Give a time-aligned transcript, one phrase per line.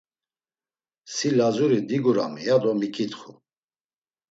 [1.13, 3.31] Si Lazuri digurami ya do miǩitxu.